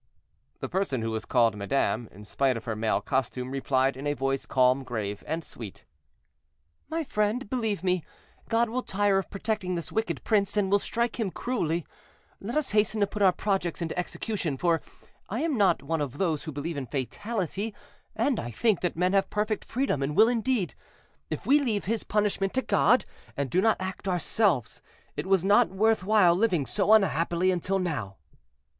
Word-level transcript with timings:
The 0.61 0.67
person 0.67 1.03
who 1.03 1.11
was 1.11 1.25
called 1.25 1.55
madame, 1.55 2.09
in 2.11 2.23
spite 2.23 2.57
of 2.57 2.65
her 2.65 2.75
male 2.75 3.01
costume, 3.01 3.51
replied 3.51 3.95
in 3.95 4.07
a 4.07 4.13
voice 4.15 4.47
calm, 4.47 4.83
grave, 4.83 5.23
and 5.27 5.43
sweet: 5.45 5.85
"My 6.89 7.03
friend, 7.03 7.47
believe 7.51 7.83
me, 7.83 8.03
God 8.49 8.67
will 8.69 8.81
tire 8.81 9.19
of 9.19 9.29
protecting 9.29 9.75
this 9.75 9.91
wicked 9.91 10.23
prince, 10.23 10.57
and 10.57 10.71
will 10.71 10.79
strike 10.79 11.19
him 11.19 11.29
cruelly; 11.29 11.85
let 12.39 12.55
us 12.57 12.71
hasten 12.71 12.99
to 13.01 13.05
put 13.05 13.21
our 13.21 13.31
projects 13.31 13.79
into 13.79 13.95
execution, 13.95 14.57
for 14.57 14.81
I 15.29 15.41
am 15.41 15.55
not 15.55 15.83
one 15.83 16.01
of 16.01 16.17
those 16.17 16.45
who 16.45 16.51
believe 16.51 16.77
in 16.77 16.87
fatality, 16.87 17.71
and 18.15 18.39
I 18.39 18.49
think 18.49 18.81
that 18.81 18.97
men 18.97 19.13
have 19.13 19.29
perfect 19.29 19.63
freedom 19.63 20.01
in 20.01 20.15
will 20.15 20.29
and 20.29 20.43
deed. 20.43 20.73
If 21.29 21.45
we 21.45 21.59
leave 21.59 21.85
his 21.85 22.03
punishment 22.03 22.55
to 22.55 22.63
God, 22.63 23.05
and 23.37 23.51
do 23.51 23.61
not 23.61 23.77
act 23.79 24.07
ourselves, 24.07 24.81
it 25.15 25.27
was 25.27 25.45
not 25.45 25.69
worth 25.69 26.03
while 26.03 26.33
living 26.35 26.65
so 26.65 26.91
unhappily 26.91 27.51
until 27.51 27.77
now." 27.77 28.15